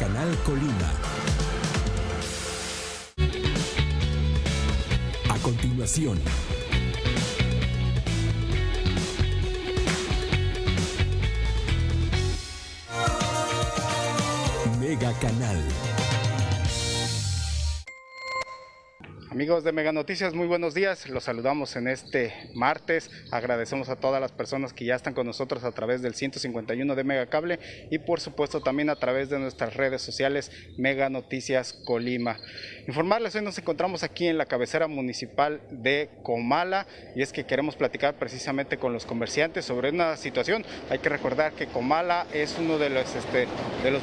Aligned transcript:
Canal 0.00 0.34
Colima. 0.46 0.90
A 5.28 5.38
continuación, 5.42 6.18
Amigos 19.40 19.64
de 19.64 19.72
Mega 19.72 19.90
Noticias, 19.90 20.34
muy 20.34 20.46
buenos 20.46 20.74
días. 20.74 21.08
Los 21.08 21.24
saludamos 21.24 21.74
en 21.74 21.88
este 21.88 22.50
martes. 22.52 23.10
Agradecemos 23.30 23.88
a 23.88 23.96
todas 23.96 24.20
las 24.20 24.32
personas 24.32 24.74
que 24.74 24.84
ya 24.84 24.94
están 24.94 25.14
con 25.14 25.26
nosotros 25.26 25.64
a 25.64 25.72
través 25.72 26.02
del 26.02 26.14
151 26.14 26.94
de 26.94 27.04
Mega 27.04 27.24
Cable 27.24 27.58
y 27.90 28.00
por 28.00 28.20
supuesto 28.20 28.60
también 28.60 28.90
a 28.90 28.96
través 28.96 29.30
de 29.30 29.38
nuestras 29.38 29.72
redes 29.76 30.02
sociales 30.02 30.52
Mega 30.76 31.08
Noticias 31.08 31.72
Colima. 31.72 32.36
Informarles, 32.90 33.36
hoy 33.36 33.42
nos 33.42 33.56
encontramos 33.56 34.02
aquí 34.02 34.26
en 34.26 34.36
la 34.36 34.46
cabecera 34.46 34.88
municipal 34.88 35.60
de 35.70 36.10
Comala 36.24 36.88
y 37.14 37.22
es 37.22 37.32
que 37.32 37.46
queremos 37.46 37.76
platicar 37.76 38.14
precisamente 38.14 38.78
con 38.78 38.92
los 38.92 39.06
comerciantes 39.06 39.64
sobre 39.64 39.90
una 39.90 40.16
situación. 40.16 40.64
Hay 40.90 40.98
que 40.98 41.08
recordar 41.08 41.52
que 41.52 41.68
Comala 41.68 42.26
es 42.34 42.56
uno 42.58 42.78
de 42.78 42.90
los, 42.90 43.14
este, 43.14 43.46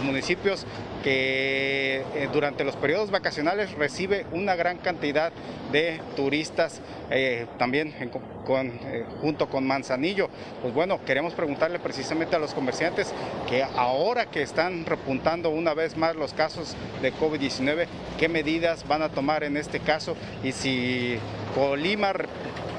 municipios 0.02 0.66
que 1.04 1.98
eh, 2.16 2.30
durante 2.32 2.64
los 2.64 2.78
periodos 2.78 3.12
vacacionales 3.12 3.74
recibe 3.74 4.26
una 4.32 4.56
gran 4.56 4.78
cantidad 4.78 5.34
de 5.74 6.00
turistas 6.16 6.82
eh, 7.10 7.46
también 7.58 7.94
eh, 8.00 9.06
junto 9.22 9.50
con 9.50 9.68
Manzanillo. 9.68 10.30
Pues 10.62 10.74
bueno, 10.74 11.04
queremos 11.06 11.34
preguntarle 11.34 11.80
precisamente 11.80 12.36
a 12.36 12.40
los 12.40 12.54
comerciantes 12.54 13.14
que 13.50 13.64
ahora 13.64 14.28
que 14.28 14.42
están 14.42 14.86
repuntando 14.86 15.50
una 15.50 15.74
vez 15.74 15.98
más 15.98 16.16
los 16.16 16.34
casos 16.34 16.76
de 17.02 17.14
COVID-19, 17.14 17.88
qué 18.18 18.30
medidas 18.30 18.77
van 18.88 19.02
a 19.02 19.10
tomar 19.10 19.44
en 19.44 19.58
este 19.58 19.80
caso 19.80 20.16
y 20.44 20.52
si 20.52 21.18
Colima 21.56 22.14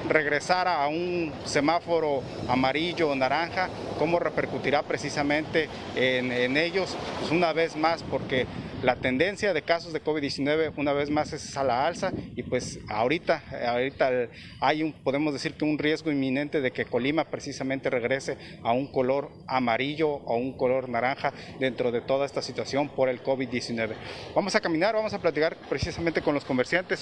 regresara 0.09 0.83
a 0.83 0.89
un 0.89 1.33
semáforo 1.45 2.23
amarillo 2.49 3.11
o 3.11 3.15
naranja, 3.15 3.69
cómo 3.99 4.19
repercutirá 4.19 4.83
precisamente 4.83 5.69
en, 5.97 6.33
en 6.33 6.57
ellos, 6.57 6.97
pues 7.21 7.31
una 7.31 7.53
vez 7.53 7.77
más, 7.77 8.03
porque 8.03 8.47
la 8.83 8.95
tendencia 8.97 9.53
de 9.53 9.63
casos 9.63 9.93
de 9.93 10.03
COVID-19 10.03 10.73
una 10.77 10.93
vez 10.93 11.11
más 11.11 11.33
es 11.33 11.57
a 11.57 11.65
la 11.65 11.87
alza 11.87 12.13
y 12.37 12.45
pues 12.45 12.79
ahorita, 12.89 13.43
ahorita 13.67 14.29
hay 14.61 14.85
un, 14.85 14.93
podemos 14.93 15.33
decir 15.33 15.55
que 15.55 15.65
un 15.65 15.79
riesgo 15.79 16.13
inminente 16.13 16.61
de 16.61 16.71
que 16.71 16.85
Colima 16.85 17.25
precisamente 17.25 17.91
regrese 17.91 18.37
a 18.63 18.73
un 18.73 18.87
color 18.87 19.31
amarillo 19.49 20.09
o 20.09 20.37
un 20.37 20.57
color 20.57 20.89
naranja 20.89 21.33
dentro 21.59 21.91
de 21.91 22.01
toda 22.01 22.25
esta 22.25 22.41
situación 22.41 22.89
por 22.89 23.09
el 23.09 23.23
COVID-19. 23.23 23.95
Vamos 24.35 24.55
a 24.55 24.61
caminar, 24.61 24.95
vamos 24.95 25.13
a 25.13 25.19
platicar 25.19 25.57
precisamente 25.69 26.23
con 26.23 26.35
los 26.35 26.45
comerciantes 26.45 27.01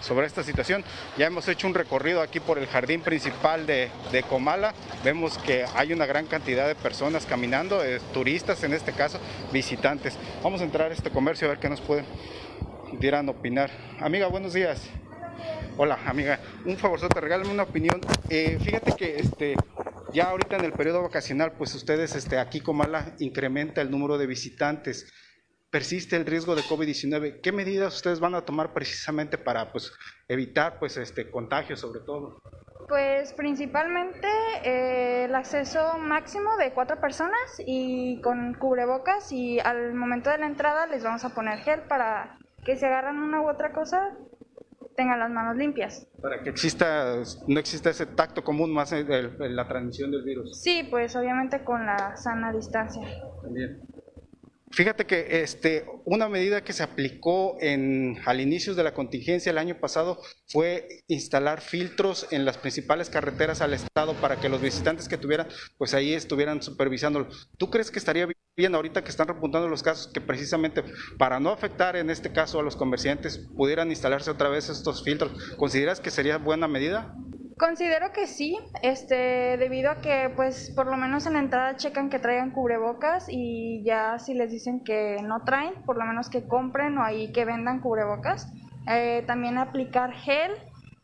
sobre, 0.00 0.26
esta 0.26 0.42
situación. 0.42 0.84
Ya 1.18 1.26
hemos 1.26 1.46
hecho 1.48 1.66
un 1.66 1.74
recorrido 1.74 2.20
aquí 2.20 2.40
por 2.40 2.58
el 2.58 2.66
jardín 2.66 3.00
principal 3.00 3.66
de, 3.66 3.90
de 4.10 4.22
Comala. 4.24 4.74
Vemos 5.04 5.38
que 5.38 5.64
hay 5.74 5.92
una 5.92 6.06
gran 6.06 6.26
cantidad 6.26 6.66
de 6.66 6.74
personas 6.74 7.26
caminando, 7.26 7.84
eh, 7.84 8.00
turistas 8.12 8.62
en 8.64 8.72
este 8.72 8.92
caso, 8.92 9.18
visitantes. 9.52 10.16
Vamos 10.42 10.60
a 10.60 10.64
entrar 10.64 10.90
a 10.90 10.94
este 10.94 11.11
comercio 11.12 11.46
a 11.46 11.50
ver 11.50 11.60
qué 11.60 11.68
nos 11.68 11.80
pueden 11.80 12.06
dieran 12.98 13.28
opinar. 13.28 13.70
Amiga, 14.00 14.26
buenos 14.26 14.52
días. 14.52 14.88
Hola, 15.76 15.98
amiga. 16.06 16.40
Un 16.64 16.76
favor, 16.76 17.00
te 17.00 17.20
regálame 17.20 17.50
una 17.50 17.62
opinión. 17.64 18.00
Eh, 18.28 18.58
fíjate 18.62 18.92
que 18.92 19.16
este 19.18 19.54
ya 20.12 20.30
ahorita 20.30 20.56
en 20.56 20.64
el 20.64 20.72
periodo 20.72 21.02
vacacional, 21.02 21.52
pues 21.52 21.74
ustedes 21.74 22.14
este 22.14 22.38
aquí 22.38 22.60
Comala 22.60 23.14
incrementa 23.18 23.80
el 23.80 23.90
número 23.90 24.18
de 24.18 24.26
visitantes. 24.26 25.10
Persiste 25.70 26.16
el 26.16 26.26
riesgo 26.26 26.54
de 26.54 26.62
COVID-19. 26.62 27.40
¿Qué 27.40 27.50
medidas 27.50 27.94
ustedes 27.94 28.20
van 28.20 28.34
a 28.34 28.44
tomar 28.44 28.74
precisamente 28.74 29.38
para 29.38 29.72
pues 29.72 29.90
evitar 30.28 30.78
pues 30.78 30.98
este 30.98 31.30
contagio 31.30 31.76
sobre 31.76 32.00
todo? 32.00 32.42
Pues 32.88 33.32
principalmente 33.32 34.28
eh, 34.64 35.24
el 35.24 35.34
acceso 35.34 35.98
máximo 35.98 36.56
de 36.56 36.72
cuatro 36.72 37.00
personas 37.00 37.60
y 37.64 38.20
con 38.20 38.54
cubrebocas 38.54 39.32
y 39.32 39.60
al 39.60 39.94
momento 39.94 40.30
de 40.30 40.38
la 40.38 40.46
entrada 40.46 40.86
les 40.86 41.02
vamos 41.02 41.24
a 41.24 41.30
poner 41.30 41.58
gel 41.60 41.82
para 41.82 42.38
que 42.64 42.76
si 42.76 42.84
agarran 42.84 43.18
una 43.18 43.42
u 43.42 43.48
otra 43.48 43.72
cosa 43.72 44.16
tengan 44.96 45.18
las 45.18 45.30
manos 45.30 45.56
limpias. 45.56 46.06
Para 46.20 46.42
que 46.42 46.50
exista, 46.50 47.16
no 47.48 47.58
exista 47.58 47.90
ese 47.90 48.06
tacto 48.06 48.44
común 48.44 48.72
más 48.72 48.92
en, 48.92 49.10
en 49.10 49.56
la 49.56 49.66
transmisión 49.66 50.10
del 50.10 50.22
virus. 50.22 50.60
Sí, 50.60 50.86
pues 50.90 51.16
obviamente 51.16 51.64
con 51.64 51.86
la 51.86 52.16
sana 52.16 52.52
distancia. 52.52 53.02
También. 53.42 53.80
Fíjate 54.72 55.04
que 55.04 55.42
este, 55.42 55.84
una 56.06 56.30
medida 56.30 56.64
que 56.64 56.72
se 56.72 56.82
aplicó 56.82 57.58
en, 57.60 58.16
al 58.24 58.40
inicio 58.40 58.74
de 58.74 58.82
la 58.82 58.94
contingencia 58.94 59.50
el 59.50 59.58
año 59.58 59.78
pasado 59.78 60.18
fue 60.46 61.04
instalar 61.08 61.60
filtros 61.60 62.26
en 62.30 62.46
las 62.46 62.56
principales 62.56 63.10
carreteras 63.10 63.60
al 63.60 63.74
estado 63.74 64.14
para 64.14 64.40
que 64.40 64.48
los 64.48 64.62
visitantes 64.62 65.08
que 65.08 65.18
tuvieran, 65.18 65.48
pues 65.76 65.92
ahí 65.92 66.14
estuvieran 66.14 66.62
supervisándolo. 66.62 67.28
¿Tú 67.58 67.68
crees 67.68 67.90
que 67.90 67.98
estaría 67.98 68.26
bien 68.56 68.74
ahorita 68.74 69.04
que 69.04 69.10
están 69.10 69.28
repuntando 69.28 69.68
los 69.68 69.82
casos 69.82 70.10
que 70.10 70.22
precisamente 70.22 70.82
para 71.18 71.38
no 71.38 71.50
afectar 71.50 71.94
en 71.96 72.08
este 72.08 72.32
caso 72.32 72.58
a 72.58 72.62
los 72.62 72.74
comerciantes 72.74 73.38
pudieran 73.54 73.90
instalarse 73.90 74.30
otra 74.30 74.48
vez 74.48 74.70
estos 74.70 75.04
filtros? 75.04 75.32
¿Consideras 75.58 76.00
que 76.00 76.10
sería 76.10 76.38
buena 76.38 76.66
medida? 76.66 77.14
Considero 77.62 78.10
que 78.10 78.26
sí, 78.26 78.58
este, 78.82 79.56
debido 79.56 79.92
a 79.92 80.00
que 80.00 80.32
pues 80.34 80.72
por 80.74 80.88
lo 80.88 80.96
menos 80.96 81.26
en 81.26 81.34
la 81.34 81.38
entrada 81.38 81.76
checan 81.76 82.10
que 82.10 82.18
traigan 82.18 82.50
cubrebocas 82.50 83.26
y 83.28 83.84
ya 83.84 84.18
si 84.18 84.34
les 84.34 84.50
dicen 84.50 84.82
que 84.82 85.18
no 85.22 85.44
traen, 85.44 85.74
por 85.86 85.96
lo 85.96 86.04
menos 86.04 86.28
que 86.28 86.48
compren 86.48 86.98
o 86.98 87.04
ahí 87.04 87.30
que 87.30 87.44
vendan 87.44 87.78
cubrebocas. 87.78 88.52
Eh, 88.90 89.22
también 89.28 89.58
aplicar 89.58 90.12
gel 90.12 90.50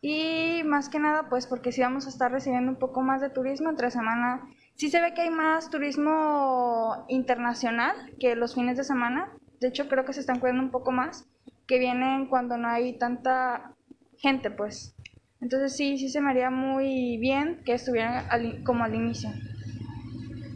y 0.01 0.65
más 0.65 0.89
que 0.89 0.99
nada 0.99 1.29
pues 1.29 1.47
porque 1.47 1.71
si 1.71 1.81
vamos 1.81 2.07
a 2.07 2.09
estar 2.09 2.33
recibiendo 2.33 2.73
un 2.73 2.79
poco 2.81 3.03
más 3.03 3.21
de 3.21 3.31
turismo 3.31 3.71
entre 3.71 3.93
semana, 3.93 4.43
sí 4.75 4.91
se 4.91 5.01
ve 5.01 5.15
que 5.15 5.21
hay 5.21 5.31
más 5.31 5.71
turismo 5.71 7.05
internacional 7.07 7.95
que 8.19 8.35
los 8.35 8.57
fines 8.57 8.77
de 8.77 8.83
semana. 8.83 9.33
De 9.61 9.69
hecho 9.69 9.89
creo 9.89 10.05
que 10.05 10.13
se 10.13 10.19
están 10.19 10.41
cuidando 10.41 10.65
un 10.65 10.73
poco 10.73 10.91
más, 10.91 11.25
que 11.69 11.79
vienen 11.79 12.27
cuando 12.27 12.57
no 12.57 12.67
hay 12.67 12.99
tanta 12.99 13.77
gente 14.17 14.51
pues. 14.51 14.97
Entonces 15.41 15.77
sí, 15.77 15.99
sí 15.99 16.09
se 16.09 16.21
me 16.21 16.31
haría 16.31 16.51
muy 16.51 17.17
bien 17.19 17.63
que 17.65 17.75
estuvieran 17.75 18.27
al, 18.31 18.63
como 18.65 18.85
al 18.85 18.95
inicio. 18.95 19.31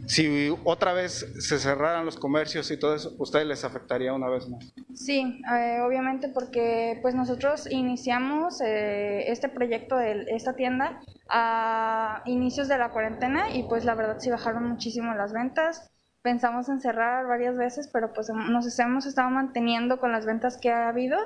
Si 0.05 0.53
otra 0.65 0.93
vez 0.93 1.25
se 1.39 1.59
cerraran 1.59 2.05
los 2.05 2.17
comercios 2.17 2.69
y 2.71 2.77
todo 2.77 2.93
eso, 2.93 3.15
¿ustedes 3.19 3.47
les 3.47 3.63
afectaría 3.63 4.13
una 4.13 4.29
vez 4.29 4.49
más? 4.49 4.73
Sí, 4.93 5.41
eh, 5.51 5.79
obviamente 5.81 6.27
porque 6.27 6.99
pues 7.01 7.15
nosotros 7.15 7.71
iniciamos 7.71 8.59
eh, 8.61 9.31
este 9.31 9.47
proyecto 9.47 9.95
de 9.95 10.25
esta 10.27 10.55
tienda 10.55 11.01
a 11.29 12.21
inicios 12.25 12.67
de 12.67 12.77
la 12.77 12.89
cuarentena 12.89 13.55
y 13.55 13.63
pues 13.63 13.85
la 13.85 13.95
verdad 13.95 14.17
sí 14.19 14.29
bajaron 14.29 14.67
muchísimo 14.67 15.13
las 15.13 15.31
ventas. 15.31 15.89
Pensamos 16.21 16.67
en 16.69 16.81
cerrar 16.81 17.25
varias 17.27 17.57
veces, 17.57 17.89
pero 17.91 18.13
pues 18.13 18.29
nos 18.29 18.79
hemos 18.79 19.05
estado 19.05 19.29
manteniendo 19.29 19.99
con 19.99 20.11
las 20.11 20.25
ventas 20.25 20.57
que 20.57 20.69
ha 20.69 20.89
habido 20.89 21.17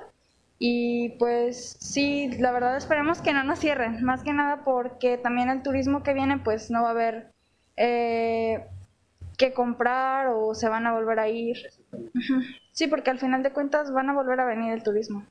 y 0.60 1.10
pues 1.20 1.78
sí, 1.80 2.32
la 2.40 2.52
verdad 2.52 2.78
esperemos 2.78 3.22
que 3.22 3.34
no 3.34 3.44
nos 3.44 3.60
cierren, 3.60 4.04
más 4.04 4.24
que 4.24 4.34
nada 4.34 4.64
porque 4.64 5.18
también 5.18 5.50
el 5.50 5.62
turismo 5.62 6.02
que 6.02 6.14
viene 6.14 6.40
pues 6.40 6.72
no 6.72 6.82
va 6.82 6.90
a 6.90 6.92
haber 6.92 7.32
eh, 7.76 8.66
que 9.38 9.54
comprar 9.54 10.28
o 10.30 10.56
se 10.56 10.68
van 10.68 10.88
a 10.88 10.94
volver 10.94 11.20
a 11.20 11.30
ir. 11.30 11.58
Sí, 12.72 12.88
porque 12.88 13.12
al 13.12 13.20
final 13.20 13.44
de 13.44 13.52
cuentas 13.52 13.92
van 13.92 14.10
a 14.10 14.14
volver 14.14 14.40
a 14.40 14.46
venir 14.46 14.74
el 14.74 14.82
turismo. 14.82 15.26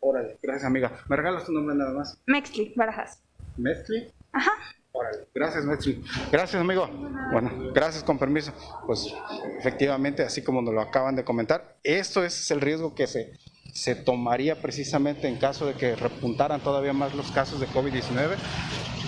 Órale, 0.00 0.38
gracias 0.42 0.64
amiga. 0.64 0.92
¿Me 1.08 1.16
regalas 1.16 1.44
tu 1.44 1.52
nombre 1.52 1.74
nada 1.74 1.92
más? 1.92 2.20
Mextli, 2.26 2.74
Barajas. 2.76 3.22
¿Mextli? 3.56 4.12
Ajá. 4.32 4.52
Órale, 4.92 5.28
gracias 5.34 5.64
Mextli. 5.64 6.04
Gracias 6.30 6.60
amigo. 6.60 6.88
Bueno, 7.32 7.72
gracias 7.74 8.04
con 8.04 8.18
permiso. 8.18 8.52
Pues 8.86 9.14
efectivamente, 9.58 10.22
así 10.22 10.42
como 10.42 10.60
nos 10.60 10.74
lo 10.74 10.82
acaban 10.82 11.16
de 11.16 11.24
comentar, 11.24 11.78
esto 11.82 12.22
es 12.22 12.50
el 12.50 12.60
riesgo 12.60 12.94
que 12.94 13.06
se 13.06 13.32
se 13.78 13.94
tomaría 13.94 14.60
precisamente 14.60 15.28
en 15.28 15.36
caso 15.36 15.64
de 15.64 15.74
que 15.74 15.94
repuntaran 15.94 16.60
todavía 16.60 16.92
más 16.92 17.14
los 17.14 17.30
casos 17.30 17.60
de 17.60 17.68
COVID-19, 17.68 18.34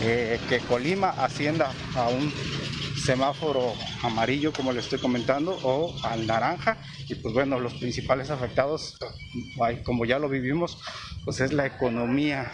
eh, 0.02 0.38
que 0.48 0.60
Colima 0.60 1.10
ascienda 1.10 1.72
a 1.96 2.08
un 2.08 2.32
semáforo 3.04 3.72
amarillo, 4.04 4.52
como 4.52 4.72
le 4.72 4.78
estoy 4.78 5.00
comentando, 5.00 5.58
o 5.64 5.92
al 6.04 6.24
naranja. 6.24 6.76
Y 7.08 7.16
pues 7.16 7.34
bueno, 7.34 7.58
los 7.58 7.74
principales 7.74 8.30
afectados, 8.30 8.96
como 9.84 10.04
ya 10.04 10.20
lo 10.20 10.28
vivimos, 10.28 10.78
pues 11.24 11.40
es 11.40 11.52
la 11.52 11.66
economía. 11.66 12.52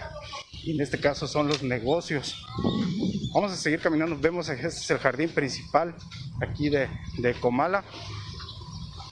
Y 0.64 0.72
en 0.72 0.80
este 0.80 0.98
caso 0.98 1.28
son 1.28 1.48
los 1.48 1.62
negocios. 1.62 2.42
Vamos 3.34 3.52
a 3.52 3.56
seguir 3.56 3.80
caminando. 3.80 4.16
Vemos 4.18 4.48
este 4.48 4.68
es 4.68 4.90
el 4.90 4.98
jardín 4.98 5.28
principal 5.28 5.94
aquí 6.40 6.70
de 6.70 6.88
Comala. 7.40 7.84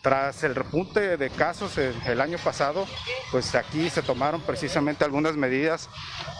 Tras 0.04 0.44
el 0.44 0.54
repunte 0.54 1.16
de 1.16 1.30
casos 1.30 1.78
el, 1.78 2.20
año 2.20 2.36
pasado, 2.36 2.86
pues 3.32 3.54
aquí 3.54 3.88
se 3.88 4.02
tomaron 4.02 4.42
precisamente 4.42 5.02
algunas 5.02 5.34
medidas 5.34 5.88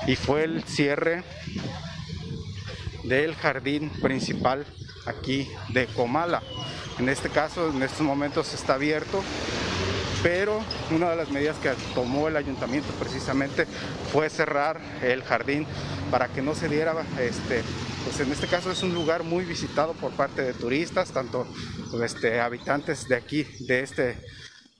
y 0.07 0.17
fue 0.17 0.45
el 0.45 0.65
cierre 0.65 1.25
del 3.05 3.35
jardín 3.35 3.89
principal 4.03 4.67
aquí 5.07 5.51
de 5.71 5.87
Comala. 5.87 6.43
En 6.99 7.09
este 7.09 7.31
caso, 7.31 7.71
en 7.71 7.83
estos 7.83 8.03
momentos 8.03 8.53
está 8.53 8.75
abierto, 8.75 9.25
pero 10.25 10.65
una 10.91 11.11
de 11.11 11.17
las 11.17 11.31
medidas 11.31 11.59
que 11.59 11.71
tomó 11.95 12.29
el 12.29 12.37
ayuntamiento 12.37 12.89
precisamente 12.99 13.67
fue 14.11 14.31
cerrar 14.31 14.81
el 15.03 15.23
jardín 15.23 15.67
para 16.11 16.29
que 16.29 16.41
no 16.41 16.55
se 16.55 16.69
diera 16.69 16.95
este 17.21 17.63
pues 18.05 18.21
en 18.21 18.33
este 18.33 18.47
caso 18.47 18.71
es 18.71 18.83
un 18.83 18.95
lugar 18.95 19.23
muy 19.23 19.45
visitado 19.45 19.95
por 19.95 20.13
parte 20.13 20.43
de 20.43 20.53
turistas, 20.53 21.11
tanto 21.11 21.47
este, 22.05 22.39
habitantes 22.39 23.09
de 23.09 23.17
aquí, 23.17 23.47
de 23.61 23.81
este, 23.81 24.19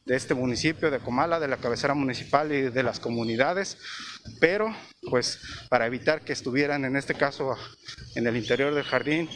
de 0.05 0.17
este 0.17 0.35
municipio 0.35 0.91
de 0.91 0.99
Comala, 0.99 1.41
de 1.41 1.49
la 1.49 1.57
cabecera 1.57 1.95
municipal 1.95 2.53
y 2.53 2.63
de 2.63 2.83
las 2.83 3.01
comunidades, 3.01 3.79
pero 4.41 4.75
pues 5.09 5.41
para 5.71 5.87
evitar 5.87 6.21
que 6.21 6.35
estuvieran 6.35 6.85
en 6.85 6.97
este 6.97 7.15
caso 7.15 7.57
en 8.15 8.27
el 8.27 8.37
interior 8.37 8.75
del 8.75 8.85
jardín, 8.85 9.29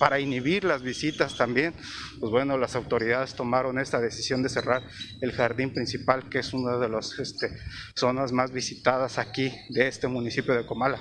para 0.00 0.18
inhibir 0.18 0.64
las 0.64 0.82
visitas 0.82 1.36
también, 1.36 1.74
pues 2.18 2.32
bueno, 2.32 2.58
las 2.58 2.74
autoridades 2.74 3.34
tomaron 3.34 3.78
esta 3.78 4.00
decisión 4.00 4.42
de 4.42 4.48
cerrar 4.48 4.82
el 5.20 5.30
jardín 5.30 5.72
principal, 5.72 6.28
que 6.28 6.40
es 6.40 6.52
una 6.52 6.78
de 6.78 6.88
las 6.88 7.16
este, 7.20 7.50
zonas 7.94 8.32
más 8.32 8.50
visitadas 8.50 9.18
aquí 9.18 9.54
de 9.68 9.86
este 9.86 10.08
municipio 10.08 10.54
de 10.54 10.66
Comala 10.66 10.98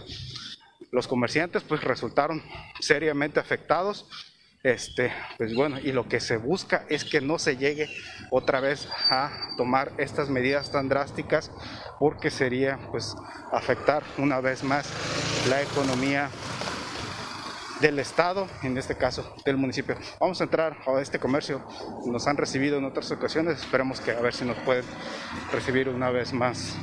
los 0.91 1.07
comerciantes 1.07 1.63
pues 1.63 1.83
resultaron 1.83 2.41
seriamente 2.79 3.39
afectados. 3.39 4.05
Este, 4.61 5.13
pues 5.37 5.55
bueno, 5.55 5.79
y 5.79 5.93
lo 5.93 6.09
que 6.09 6.19
se 6.19 6.35
busca 6.35 6.85
es 6.89 7.05
que 7.05 7.21
no 7.21 7.39
se 7.39 7.55
llegue 7.55 7.87
otra 8.29 8.59
vez 8.59 8.89
a 9.09 9.31
tomar 9.55 9.93
estas 9.97 10.29
medidas 10.29 10.69
tan 10.69 10.89
drásticas 10.89 11.49
porque 11.97 12.29
sería 12.29 12.77
pues 12.91 13.15
afectar 13.53 14.03
una 14.17 14.41
vez 14.41 14.65
más 14.65 14.91
la 15.47 15.61
economía 15.61 16.29
del 17.79 17.99
estado, 17.99 18.47
en 18.63 18.77
este 18.77 18.95
caso 18.95 19.35
del 19.45 19.57
municipio. 19.57 19.95
Vamos 20.19 20.39
a 20.41 20.43
entrar 20.43 20.77
a 20.85 21.01
este 21.01 21.19
comercio, 21.19 21.61
nos 22.05 22.27
han 22.27 22.37
recibido 22.37 22.77
en 22.77 22.85
otras 22.85 23.11
ocasiones, 23.11 23.59
esperemos 23.59 24.01
que 24.01 24.11
a 24.11 24.19
ver 24.21 24.33
si 24.33 24.45
nos 24.45 24.57
pueden 24.59 24.85
recibir 25.51 25.89
una 25.89 26.09
vez 26.09 26.33
más. 26.33 26.77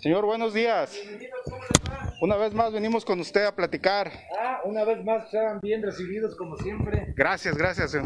Señor, 0.00 0.26
buenos 0.26 0.52
días. 0.52 0.98
Una 2.20 2.36
vez 2.36 2.54
más 2.54 2.72
venimos 2.72 3.04
con 3.04 3.20
usted 3.20 3.44
a 3.44 3.54
platicar. 3.54 4.10
Ah, 4.38 4.60
una 4.64 4.84
vez 4.84 5.04
más 5.04 5.30
sean 5.30 5.60
bien 5.60 5.82
recibidos 5.82 6.36
como 6.36 6.56
siempre. 6.56 7.12
Gracias, 7.16 7.56
gracias. 7.56 7.96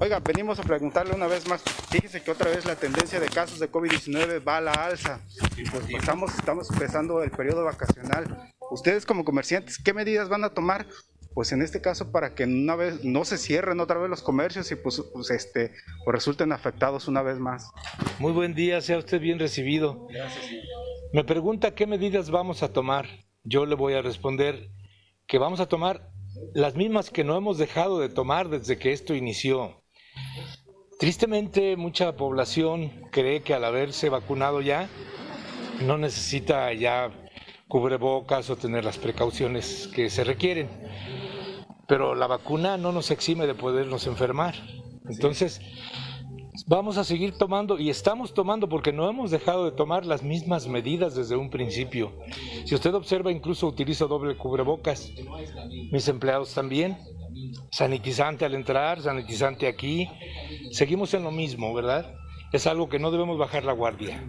Oiga, 0.00 0.20
venimos 0.20 0.58
a 0.58 0.62
preguntarle 0.62 1.14
una 1.14 1.26
vez 1.26 1.48
más. 1.48 1.62
Fíjese 1.90 2.22
que 2.22 2.30
otra 2.30 2.50
vez 2.50 2.64
la 2.66 2.76
tendencia 2.76 3.18
de 3.18 3.28
casos 3.28 3.58
de 3.58 3.70
COVID-19 3.70 4.46
va 4.46 4.58
a 4.58 4.60
la 4.60 4.72
alza. 4.72 5.20
Pues 5.70 5.88
estamos, 5.88 6.34
estamos 6.34 6.70
empezando 6.70 7.22
el 7.22 7.30
periodo 7.30 7.64
vacacional. 7.64 8.52
Ustedes 8.70 9.06
como 9.06 9.24
comerciantes, 9.24 9.78
¿qué 9.78 9.92
medidas 9.92 10.28
van 10.28 10.44
a 10.44 10.50
tomar 10.50 10.86
pues 11.34 11.50
en 11.50 11.62
este 11.62 11.80
caso 11.80 12.12
para 12.12 12.34
que 12.34 12.44
una 12.44 12.76
vez 12.76 13.04
no 13.04 13.24
se 13.24 13.38
cierren 13.38 13.80
otra 13.80 13.98
vez 13.98 14.08
los 14.08 14.22
comercios 14.22 14.70
y 14.70 14.76
pues, 14.76 15.02
pues, 15.12 15.30
este 15.30 15.72
pues 16.04 16.14
resulten 16.14 16.52
afectados 16.52 17.08
una 17.08 17.22
vez 17.22 17.38
más. 17.38 17.72
Muy 18.20 18.32
buen 18.32 18.54
día, 18.54 18.80
sea 18.80 18.98
usted 18.98 19.20
bien 19.20 19.40
recibido. 19.40 20.06
Gracias. 20.08 20.46
Me 21.12 21.24
pregunta 21.24 21.74
qué 21.74 21.86
medidas 21.86 22.30
vamos 22.30 22.62
a 22.62 22.72
tomar. 22.72 23.08
Yo 23.42 23.66
le 23.66 23.74
voy 23.74 23.94
a 23.94 24.02
responder 24.02 24.70
que 25.26 25.38
vamos 25.38 25.58
a 25.58 25.66
tomar 25.66 26.08
las 26.54 26.76
mismas 26.76 27.10
que 27.10 27.24
no 27.24 27.36
hemos 27.36 27.58
dejado 27.58 27.98
de 27.98 28.08
tomar 28.08 28.48
desde 28.48 28.78
que 28.78 28.92
esto 28.92 29.14
inició. 29.14 29.82
Tristemente, 31.00 31.76
mucha 31.76 32.16
población 32.16 32.90
cree 33.10 33.42
que 33.42 33.54
al 33.54 33.64
haberse 33.64 34.08
vacunado 34.08 34.60
ya 34.60 34.88
no 35.84 35.98
necesita 35.98 36.72
ya 36.72 37.10
cubrebocas 37.68 38.50
o 38.50 38.56
tener 38.56 38.84
las 38.84 38.98
precauciones 38.98 39.88
que 39.94 40.10
se 40.10 40.24
requieren 40.24 40.68
pero 41.86 42.14
la 42.14 42.26
vacuna 42.26 42.76
no 42.76 42.92
nos 42.92 43.10
exime 43.10 43.46
de 43.46 43.54
podernos 43.54 44.06
enfermar. 44.06 44.54
Entonces, 45.08 45.60
vamos 46.66 46.96
a 46.96 47.04
seguir 47.04 47.36
tomando 47.36 47.78
y 47.78 47.90
estamos 47.90 48.32
tomando 48.32 48.68
porque 48.68 48.92
no 48.92 49.08
hemos 49.08 49.30
dejado 49.30 49.64
de 49.64 49.72
tomar 49.72 50.06
las 50.06 50.22
mismas 50.22 50.66
medidas 50.66 51.14
desde 51.14 51.36
un 51.36 51.50
principio. 51.50 52.12
Si 52.64 52.74
usted 52.74 52.94
observa, 52.94 53.32
incluso 53.32 53.66
utilizo 53.66 54.08
doble 54.08 54.36
cubrebocas. 54.36 55.10
Mis 55.92 56.08
empleados 56.08 56.54
también. 56.54 56.96
Sanitizante 57.70 58.44
al 58.44 58.54
entrar, 58.54 59.02
sanitizante 59.02 59.66
aquí. 59.66 60.08
Seguimos 60.70 61.12
en 61.14 61.24
lo 61.24 61.30
mismo, 61.30 61.74
¿verdad? 61.74 62.14
Es 62.52 62.66
algo 62.66 62.88
que 62.88 62.98
no 62.98 63.10
debemos 63.10 63.36
bajar 63.36 63.64
la 63.64 63.72
guardia 63.72 64.22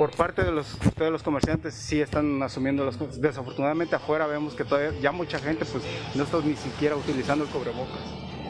por 0.00 0.12
parte 0.12 0.42
de 0.42 0.50
los, 0.50 0.78
de 0.96 1.10
los 1.10 1.22
comerciantes 1.22 1.74
sí 1.74 2.00
están 2.00 2.42
asumiendo 2.42 2.86
los 2.86 2.96
costos. 2.96 3.20
Desafortunadamente 3.20 3.94
afuera 3.94 4.26
vemos 4.26 4.54
que 4.54 4.64
todavía 4.64 4.98
ya 4.98 5.12
mucha 5.12 5.38
gente 5.38 5.66
pues 5.66 5.84
no 6.14 6.24
está 6.24 6.38
ni 6.38 6.56
siquiera 6.56 6.96
utilizando 6.96 7.44
el 7.44 7.50
cubrebocas. 7.50 8.00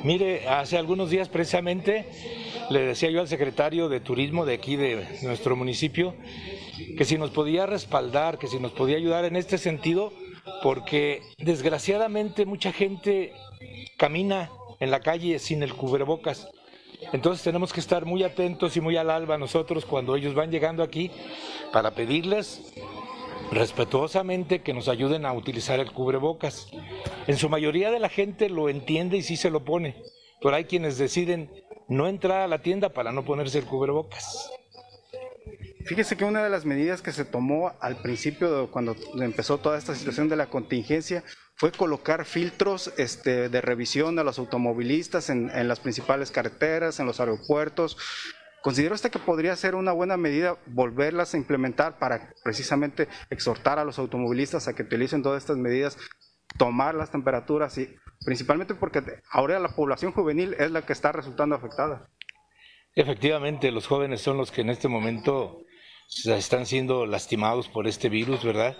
Mire, 0.04 0.46
hace 0.48 0.78
algunos 0.78 1.10
días 1.10 1.28
precisamente 1.28 2.06
le 2.70 2.82
decía 2.82 3.10
yo 3.10 3.20
al 3.20 3.26
secretario 3.26 3.88
de 3.88 3.98
turismo 3.98 4.46
de 4.46 4.54
aquí 4.54 4.76
de 4.76 5.04
nuestro 5.22 5.56
municipio 5.56 6.14
que 6.96 7.04
si 7.04 7.18
nos 7.18 7.32
podía 7.32 7.66
respaldar, 7.66 8.38
que 8.38 8.46
si 8.46 8.60
nos 8.60 8.70
podía 8.70 8.96
ayudar 8.96 9.24
en 9.24 9.34
este 9.34 9.58
sentido, 9.58 10.12
porque 10.62 11.20
desgraciadamente 11.38 12.46
mucha 12.46 12.70
gente 12.70 13.32
camina 13.96 14.52
en 14.78 14.92
la 14.92 15.00
calle 15.00 15.40
sin 15.40 15.64
el 15.64 15.74
cubrebocas 15.74 16.46
entonces 17.12 17.42
tenemos 17.42 17.72
que 17.72 17.80
estar 17.80 18.04
muy 18.04 18.22
atentos 18.22 18.76
y 18.76 18.80
muy 18.80 18.96
al 18.96 19.10
alba 19.10 19.38
nosotros 19.38 19.84
cuando 19.84 20.16
ellos 20.16 20.34
van 20.34 20.50
llegando 20.50 20.82
aquí 20.82 21.10
para 21.72 21.92
pedirles 21.92 22.72
respetuosamente 23.50 24.62
que 24.62 24.72
nos 24.72 24.88
ayuden 24.88 25.26
a 25.26 25.32
utilizar 25.32 25.80
el 25.80 25.92
cubrebocas. 25.92 26.68
En 27.26 27.36
su 27.36 27.48
mayoría 27.48 27.90
de 27.90 27.98
la 27.98 28.08
gente 28.08 28.48
lo 28.48 28.68
entiende 28.68 29.16
y 29.16 29.22
sí 29.22 29.36
se 29.36 29.50
lo 29.50 29.64
pone, 29.64 29.96
pero 30.40 30.54
hay 30.54 30.64
quienes 30.64 30.98
deciden 30.98 31.50
no 31.88 32.06
entrar 32.06 32.42
a 32.42 32.48
la 32.48 32.62
tienda 32.62 32.90
para 32.90 33.12
no 33.12 33.24
ponerse 33.24 33.58
el 33.58 33.64
cubrebocas. 33.64 34.50
Fíjese 35.84 36.16
que 36.16 36.24
una 36.24 36.44
de 36.44 36.50
las 36.50 36.64
medidas 36.64 37.02
que 37.02 37.10
se 37.10 37.24
tomó 37.24 37.72
al 37.80 37.96
principio, 37.96 38.70
cuando 38.70 38.94
empezó 39.20 39.58
toda 39.58 39.78
esta 39.78 39.94
situación 39.94 40.28
de 40.28 40.36
la 40.36 40.46
contingencia, 40.46 41.24
fue 41.60 41.72
colocar 41.72 42.24
filtros 42.24 42.90
este, 42.96 43.50
de 43.50 43.60
revisión 43.60 44.18
a 44.18 44.24
los 44.24 44.38
automovilistas 44.38 45.28
en, 45.28 45.68
las 45.68 45.78
principales 45.78 46.30
carreteras, 46.30 47.00
en 47.00 47.04
los 47.04 47.20
aeropuertos. 47.20 47.98
¿Considera 48.62 48.94
usted 48.94 49.10
que 49.10 49.18
podría 49.18 49.54
ser 49.56 49.74
una 49.74 49.92
buena 49.92 50.16
medida 50.16 50.56
volverlas 50.64 51.34
a 51.34 51.36
implementar 51.36 51.98
para 51.98 52.32
precisamente 52.42 53.08
exhortar 53.28 53.78
a 53.78 53.84
los 53.84 53.98
automovilistas 53.98 54.68
a 54.68 54.72
que 54.74 54.84
utilicen 54.84 55.22
todas 55.22 55.42
estas 55.42 55.58
medidas, 55.58 55.98
tomar 56.56 56.94
las 56.94 57.10
temperaturas 57.10 57.76
y 57.76 57.94
principalmente 58.24 58.74
porque 58.74 59.02
ahora 59.30 59.58
la 59.58 59.68
población 59.68 60.12
juvenil 60.12 60.56
es 60.58 60.70
la 60.70 60.80
que 60.80 60.94
está 60.94 61.12
resultando 61.12 61.56
afectada? 61.56 62.08
Efectivamente, 62.94 63.70
los 63.70 63.86
jóvenes 63.86 64.22
son 64.22 64.38
los 64.38 64.50
que 64.50 64.62
en 64.62 64.70
este 64.70 64.88
momento 64.88 65.58
están 66.24 66.64
siendo 66.64 67.04
lastimados 67.04 67.68
por 67.68 67.86
este 67.86 68.08
virus, 68.08 68.42
¿verdad? 68.44 68.78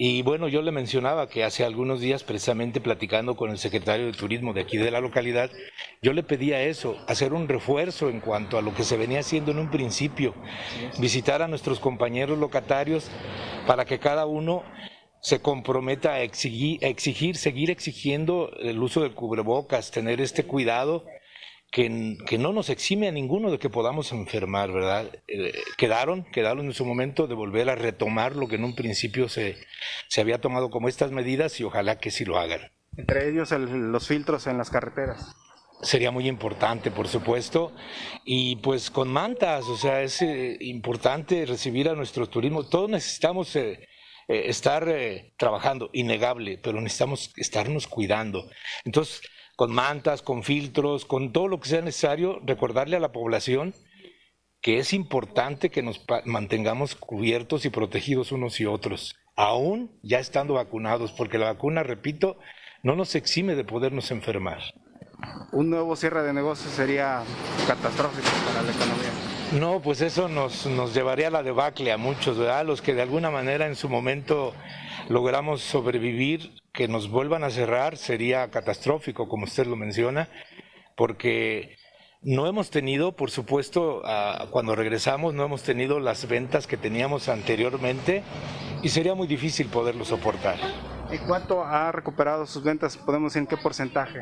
Y 0.00 0.22
bueno, 0.22 0.46
yo 0.46 0.62
le 0.62 0.70
mencionaba 0.70 1.28
que 1.28 1.42
hace 1.42 1.64
algunos 1.64 1.98
días, 1.98 2.22
precisamente 2.22 2.80
platicando 2.80 3.34
con 3.34 3.50
el 3.50 3.58
secretario 3.58 4.06
de 4.06 4.12
Turismo 4.12 4.52
de 4.52 4.60
aquí 4.60 4.76
de 4.76 4.92
la 4.92 5.00
localidad, 5.00 5.50
yo 6.02 6.12
le 6.12 6.22
pedía 6.22 6.62
eso, 6.62 6.96
hacer 7.08 7.32
un 7.32 7.48
refuerzo 7.48 8.08
en 8.08 8.20
cuanto 8.20 8.58
a 8.58 8.62
lo 8.62 8.72
que 8.72 8.84
se 8.84 8.96
venía 8.96 9.18
haciendo 9.18 9.50
en 9.50 9.58
un 9.58 9.72
principio, 9.72 10.36
visitar 11.00 11.42
a 11.42 11.48
nuestros 11.48 11.80
compañeros 11.80 12.38
locatarios 12.38 13.10
para 13.66 13.86
que 13.86 13.98
cada 13.98 14.24
uno 14.24 14.62
se 15.20 15.42
comprometa 15.42 16.12
a 16.12 16.22
exigir, 16.22 16.78
a 16.84 16.86
exigir 16.86 17.36
seguir 17.36 17.68
exigiendo 17.68 18.52
el 18.60 18.80
uso 18.80 19.00
del 19.02 19.14
cubrebocas, 19.14 19.90
tener 19.90 20.20
este 20.20 20.44
cuidado 20.44 21.06
que, 21.70 22.16
que, 22.26 22.38
no 22.38 22.52
nos 22.52 22.70
exime 22.70 23.08
a 23.08 23.12
ninguno 23.12 23.50
de 23.50 23.58
que 23.58 23.68
podamos 23.68 24.12
enfermar, 24.12 24.72
¿verdad? 24.72 25.10
Eh, 25.28 25.52
quedaron, 25.76 26.24
quedaron 26.24 26.66
en 26.66 26.72
su 26.72 26.84
momento 26.84 27.26
de 27.26 27.34
volver 27.34 27.68
a 27.68 27.74
retomar 27.74 28.36
lo 28.36 28.48
que 28.48 28.56
en 28.56 28.64
un 28.64 28.74
principio 28.74 29.28
se, 29.28 29.56
se 30.08 30.20
había 30.20 30.40
tomado 30.40 30.70
como 30.70 30.88
estas 30.88 31.10
medidas 31.10 31.60
y 31.60 31.64
ojalá 31.64 31.98
que 31.98 32.10
sí 32.10 32.24
lo 32.24 32.38
hagan. 32.38 32.72
Entre 32.98 33.28
ellos 33.28 33.52
los 33.52 34.08
filtros 34.08 34.48
en 34.48 34.58
las 34.58 34.70
carreteras. 34.70 35.36
sería 35.82 36.10
muy 36.10 36.26
importante, 36.26 36.90
por 36.90 37.06
supuesto, 37.06 37.72
y 38.24 38.56
pues 38.56 38.90
con 38.90 39.08
mantas, 39.08 39.64
o 39.66 39.76
sea, 39.76 40.02
es 40.02 40.20
eh, 40.22 40.56
importante 40.60 41.46
recibir 41.46 41.88
a 41.88 41.94
nuestro 41.94 42.28
turismo. 42.28 42.66
Todos 42.66 42.90
necesitamos 42.90 43.54
eh, 43.54 43.88
eh, 44.26 44.42
estar 44.46 44.92
trabajando, 45.36 45.90
innegable, 45.92 46.58
pero 46.60 46.80
necesitamos 46.80 47.32
estarnos 47.36 47.86
cuidando. 47.86 48.50
Entonces, 48.84 49.20
con 49.58 49.74
mantas, 49.74 50.22
con 50.22 50.44
filtros, 50.44 51.04
con 51.04 51.32
todo 51.32 51.48
lo 51.48 51.58
que 51.58 51.68
sea 51.68 51.82
necesario, 51.82 52.38
recordarle 52.44 52.94
a 52.94 53.00
la 53.00 53.10
población 53.10 53.74
que 54.60 54.78
es 54.78 54.92
importante 54.92 55.68
que 55.68 55.82
nos 55.82 56.00
mantengamos 56.24 56.94
cubiertos 56.94 57.64
y 57.64 57.70
protegidos 57.70 58.30
unos 58.30 58.60
y 58.60 58.66
otros, 58.66 59.16
aún 59.34 59.98
ya 60.04 60.20
estando 60.20 60.54
vacunados, 60.54 61.10
porque 61.10 61.38
la 61.38 61.46
vacuna, 61.46 61.82
repito, 61.82 62.38
no 62.84 62.94
nos 62.94 63.16
exime 63.16 63.56
de 63.56 63.64
podernos 63.64 64.12
enfermar 64.12 64.60
un 65.52 65.70
nuevo 65.70 65.96
cierre 65.96 66.22
de 66.22 66.32
negocios 66.32 66.72
sería 66.72 67.22
catastrófico 67.66 68.28
para 68.46 68.62
la 68.62 68.72
economía. 68.72 69.10
No, 69.58 69.80
pues 69.80 70.00
eso 70.02 70.28
nos, 70.28 70.66
nos 70.66 70.94
llevaría 70.94 71.28
a 71.28 71.30
la 71.30 71.42
debacle 71.42 71.90
a 71.90 71.96
muchos, 71.96 72.38
¿verdad? 72.38 72.66
Los 72.66 72.82
que 72.82 72.94
de 72.94 73.02
alguna 73.02 73.30
manera 73.30 73.66
en 73.66 73.76
su 73.76 73.88
momento 73.88 74.54
logramos 75.08 75.62
sobrevivir, 75.62 76.52
que 76.78 76.86
nos 76.86 77.10
vuelvan 77.10 77.42
a 77.42 77.50
cerrar 77.50 77.96
sería 77.96 78.52
catastrófico, 78.52 79.28
como 79.28 79.46
usted 79.46 79.66
lo 79.66 79.74
menciona, 79.74 80.28
porque 80.96 81.74
no 82.22 82.46
hemos 82.46 82.70
tenido, 82.70 83.16
por 83.16 83.32
supuesto, 83.32 84.00
cuando 84.52 84.76
regresamos, 84.76 85.34
no 85.34 85.44
hemos 85.44 85.64
tenido 85.64 85.98
las 85.98 86.28
ventas 86.28 86.68
que 86.68 86.76
teníamos 86.76 87.28
anteriormente 87.28 88.22
y 88.80 88.90
sería 88.90 89.16
muy 89.16 89.26
difícil 89.26 89.66
poderlo 89.66 90.04
soportar. 90.04 90.56
¿Y 91.10 91.18
cuánto 91.26 91.64
ha 91.64 91.90
recuperado 91.90 92.46
sus 92.46 92.62
ventas? 92.62 92.96
¿Podemos 92.96 93.32
decir 93.32 93.42
en 93.42 93.48
qué 93.48 93.56
porcentaje? 93.56 94.20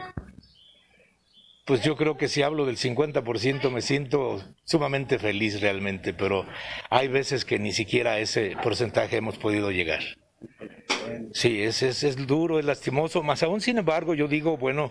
pues 1.66 1.82
yo 1.82 1.96
creo 1.96 2.16
que 2.16 2.28
si 2.28 2.42
hablo 2.42 2.64
del 2.64 2.76
50% 2.76 3.72
me 3.72 3.82
siento 3.82 4.40
sumamente 4.62 5.18
feliz 5.18 5.60
realmente, 5.60 6.14
pero 6.14 6.46
hay 6.90 7.08
veces 7.08 7.44
que 7.44 7.58
ni 7.58 7.72
siquiera 7.72 8.12
a 8.12 8.18
ese 8.20 8.56
porcentaje 8.62 9.16
hemos 9.16 9.36
podido 9.36 9.72
llegar. 9.72 10.00
Sí, 11.32 11.62
es, 11.62 11.82
es, 11.82 12.02
es, 12.02 12.26
duro, 12.26 12.58
es 12.58 12.64
lastimoso, 12.64 13.22
más 13.22 13.42
aún 13.42 13.60
sin 13.60 13.78
embargo 13.78 14.14
yo 14.14 14.26
digo, 14.26 14.56
bueno, 14.56 14.90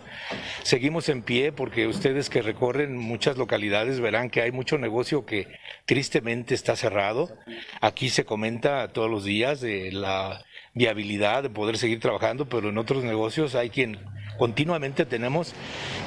seguimos 0.64 1.10
en 1.10 1.22
pie 1.22 1.52
porque 1.52 1.88
ustedes 1.88 2.30
que 2.30 2.42
recorren 2.42 2.96
muchas 2.98 3.38
localidades 3.38 4.00
verán 4.00 4.30
que 4.30 4.42
hay 4.42 4.52
mucho 4.52 4.78
negocio 4.78 5.26
que 5.26 5.48
tristemente 5.86 6.54
está 6.56 6.76
cerrado. 6.76 7.38
Aquí 7.82 8.10
se 8.10 8.26
comenta 8.26 8.88
todos 8.90 9.10
los 9.10 9.26
días 9.26 9.60
de 9.60 9.92
la 9.92 10.44
viabilidad 10.74 11.44
de 11.44 11.50
poder 11.50 11.78
seguir 11.78 12.00
trabajando, 12.00 12.48
pero 12.48 12.70
en 12.70 12.78
otros 12.78 13.04
negocios 13.04 13.56
hay 13.56 13.70
quien 13.70 13.98
continuamente 14.38 15.06
tenemos 15.06 15.54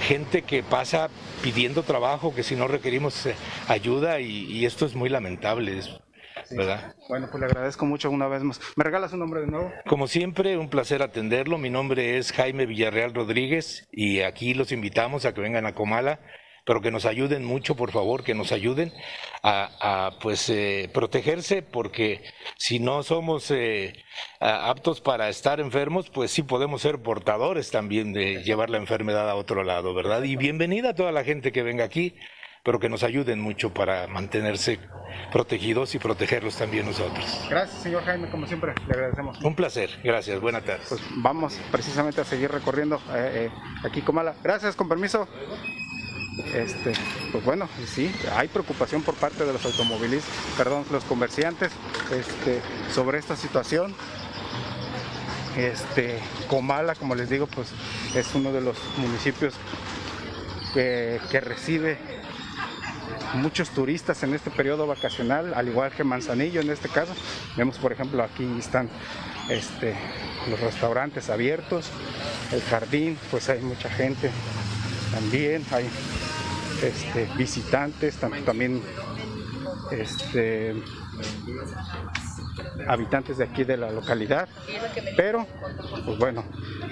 gente 0.06 0.42
que 0.42 0.62
pasa 0.62 1.08
pidiendo 1.42 1.82
trabajo, 1.82 2.34
que 2.34 2.42
si 2.42 2.54
no 2.54 2.68
requerimos 2.68 3.26
eh, 3.26 3.34
ayuda 3.66 4.20
y, 4.20 4.64
esto 4.64 4.86
es 4.86 4.94
muy 4.94 5.08
lamentable. 5.08 5.80
¿Verdad? 6.50 6.94
Bueno, 7.08 7.28
pues 7.30 7.40
le 7.40 7.46
agradezco 7.46 7.86
mucho 7.86 8.10
una 8.10 8.28
vez 8.28 8.42
más. 8.42 8.60
¿Me 8.76 8.84
regalas 8.84 9.12
un 9.12 9.20
nombre 9.20 9.40
de 9.40 9.46
nuevo? 9.46 9.72
Como 9.86 10.06
siempre, 10.06 10.56
un 10.56 10.68
placer 10.68 11.02
atenderlo. 11.02 11.58
Mi 11.58 11.70
nombre 11.70 12.18
es 12.18 12.32
Jaime 12.32 12.66
Villarreal 12.66 13.14
Rodríguez 13.14 13.88
y 13.92 14.20
aquí 14.20 14.54
los 14.54 14.72
invitamos 14.72 15.24
a 15.24 15.34
que 15.34 15.40
vengan 15.40 15.66
a 15.66 15.74
Comala 15.74 16.20
pero 16.68 16.82
que 16.82 16.90
nos 16.90 17.06
ayuden 17.06 17.46
mucho, 17.46 17.76
por 17.76 17.92
favor, 17.92 18.22
que 18.22 18.34
nos 18.34 18.52
ayuden 18.52 18.92
a, 19.42 20.18
pues 20.20 20.50
eh, 20.50 20.90
protegerse, 20.92 21.62
porque 21.62 22.22
si 22.58 22.78
no 22.78 23.02
somos 23.02 23.50
eh, 23.50 23.94
aptos 24.38 25.00
para 25.00 25.30
estar 25.30 25.60
enfermos, 25.60 26.10
pues 26.10 26.30
sí 26.30 26.42
podemos 26.42 26.82
ser 26.82 26.98
portadores 26.98 27.70
también 27.70 28.12
de 28.12 28.42
llevar 28.44 28.68
la 28.68 28.76
enfermedad 28.76 29.30
a 29.30 29.36
otro 29.36 29.64
lado, 29.64 29.94
¿verdad? 29.94 30.22
Y 30.24 30.36
bienvenida 30.36 30.90
a 30.90 30.94
toda 30.94 31.10
la 31.10 31.24
gente 31.24 31.52
que 31.52 31.62
venga 31.62 31.84
aquí 31.84 32.14
pero 32.62 32.78
que 32.78 32.88
nos 32.88 33.02
ayuden 33.02 33.40
mucho 33.40 33.72
para 33.72 34.06
mantenerse 34.06 34.78
protegidos 35.32 35.94
y 35.94 35.98
protegerlos 35.98 36.56
también 36.56 36.86
nosotros. 36.86 37.24
Gracias, 37.48 37.82
señor 37.82 38.04
Jaime, 38.04 38.30
como 38.30 38.46
siempre, 38.46 38.74
le 38.86 38.92
agradecemos. 38.92 39.42
Un 39.42 39.54
placer, 39.54 39.90
gracias, 40.02 40.40
buenas 40.40 40.64
tardes. 40.64 40.86
Pues 40.88 41.00
vamos 41.16 41.58
precisamente 41.70 42.20
a 42.20 42.24
seguir 42.24 42.50
recorriendo 42.50 43.00
eh, 43.14 43.50
aquí 43.84 44.02
Comala. 44.02 44.34
Gracias, 44.42 44.76
con 44.76 44.88
permiso. 44.88 45.28
Este, 46.54 46.92
pues 47.32 47.44
bueno, 47.44 47.68
sí, 47.84 48.14
hay 48.34 48.48
preocupación 48.48 49.02
por 49.02 49.14
parte 49.14 49.44
de 49.44 49.52
los 49.52 49.64
automovilistas, 49.64 50.32
perdón, 50.56 50.84
los 50.92 51.04
comerciantes 51.04 51.72
este, 52.12 52.60
sobre 52.92 53.18
esta 53.18 53.36
situación. 53.36 53.94
Este, 55.56 56.20
Comala, 56.48 56.94
como 56.94 57.16
les 57.16 57.28
digo, 57.28 57.48
pues 57.48 57.72
es 58.14 58.32
uno 58.34 58.52
de 58.52 58.60
los 58.60 58.78
municipios 58.98 59.54
que, 60.72 61.20
que 61.30 61.40
recibe 61.40 61.98
muchos 63.34 63.70
turistas 63.70 64.22
en 64.22 64.34
este 64.34 64.50
periodo 64.50 64.86
vacacional, 64.86 65.54
al 65.54 65.68
igual 65.68 65.90
que 65.92 66.04
Manzanillo 66.04 66.60
en 66.60 66.70
este 66.70 66.88
caso. 66.88 67.12
Vemos, 67.56 67.78
por 67.78 67.92
ejemplo, 67.92 68.22
aquí 68.22 68.46
están 68.58 68.88
este, 69.48 69.94
los 70.48 70.60
restaurantes 70.60 71.30
abiertos, 71.30 71.90
el 72.52 72.62
jardín, 72.62 73.18
pues 73.30 73.48
hay 73.48 73.60
mucha 73.60 73.90
gente 73.90 74.30
también, 75.12 75.64
hay 75.70 75.88
este, 76.82 77.28
visitantes, 77.36 78.16
también 78.16 78.82
este, 79.90 80.74
habitantes 82.86 83.38
de 83.38 83.44
aquí 83.44 83.64
de 83.64 83.76
la 83.76 83.90
localidad. 83.90 84.48
Pero, 85.16 85.46
pues 86.04 86.18
bueno, 86.18 86.44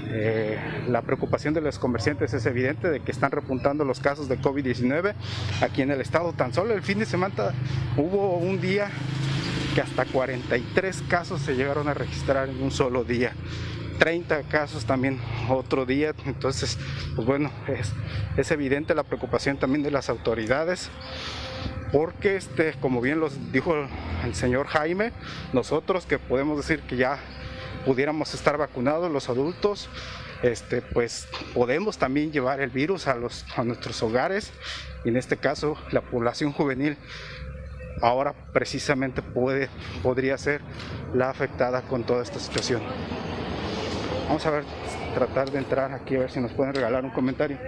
eh, 0.08 0.58
la 0.88 1.02
preocupación 1.02 1.54
de 1.54 1.60
los 1.60 1.78
comerciantes 1.78 2.32
es 2.34 2.46
evidente 2.46 2.90
de 2.90 3.00
que 3.00 3.12
están 3.12 3.30
repuntando 3.30 3.84
los 3.84 4.00
casos 4.00 4.28
de 4.28 4.38
COVID-19 4.38 5.14
aquí 5.60 5.82
en 5.82 5.90
el 5.90 6.00
estado. 6.00 6.32
Tan 6.32 6.52
solo 6.52 6.74
el 6.74 6.82
fin 6.82 6.98
de 6.98 7.06
semana 7.06 7.52
hubo 7.96 8.36
un 8.36 8.60
día 8.60 8.90
que 9.74 9.80
hasta 9.80 10.04
43 10.04 11.02
casos 11.08 11.42
se 11.42 11.54
llegaron 11.54 11.88
a 11.88 11.94
registrar 11.94 12.48
en 12.48 12.62
un 12.62 12.70
solo 12.70 13.04
día. 13.04 13.32
30 13.98 14.42
casos 14.44 14.84
también 14.84 15.18
otro 15.48 15.86
día. 15.86 16.12
Entonces, 16.24 16.78
pues 17.14 17.26
bueno, 17.26 17.50
es, 17.66 17.92
es 18.36 18.50
evidente 18.50 18.94
la 18.94 19.02
preocupación 19.02 19.56
también 19.56 19.82
de 19.82 19.90
las 19.90 20.08
autoridades 20.08 20.90
porque 21.92 22.36
este, 22.36 22.74
como 22.80 23.00
bien 23.00 23.20
los 23.20 23.52
dijo 23.52 23.74
el 24.24 24.34
señor 24.34 24.66
Jaime, 24.66 25.12
nosotros 25.52 26.06
que 26.06 26.18
podemos 26.18 26.56
decir 26.56 26.80
que 26.80 26.96
ya 26.96 27.18
pudiéramos 27.84 28.34
estar 28.34 28.56
vacunados 28.58 29.10
los 29.10 29.28
adultos, 29.28 29.88
este, 30.42 30.82
pues 30.82 31.28
podemos 31.54 31.98
también 31.98 32.32
llevar 32.32 32.60
el 32.60 32.70
virus 32.70 33.06
a, 33.06 33.14
los, 33.14 33.46
a 33.56 33.64
nuestros 33.64 34.02
hogares 34.02 34.52
y 35.04 35.08
en 35.08 35.16
este 35.16 35.36
caso 35.36 35.76
la 35.92 36.02
población 36.02 36.52
juvenil 36.52 36.96
ahora 38.02 38.34
precisamente 38.52 39.22
puede, 39.22 39.68
podría 40.02 40.36
ser 40.36 40.60
la 41.14 41.30
afectada 41.30 41.82
con 41.82 42.04
toda 42.04 42.22
esta 42.22 42.38
situación. 42.38 42.82
Vamos 44.26 44.44
a 44.44 44.50
ver, 44.50 44.64
tratar 45.14 45.50
de 45.50 45.58
entrar 45.58 45.92
aquí 45.92 46.16
a 46.16 46.20
ver 46.20 46.30
si 46.30 46.40
nos 46.40 46.52
pueden 46.52 46.74
regalar 46.74 47.04
un 47.04 47.10
comentario. 47.10 47.58